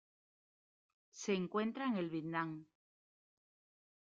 Se 1.11 1.35
encuentra 1.35 1.85
en 1.85 1.97
el 1.97 2.09
Vietnam. 2.09 2.65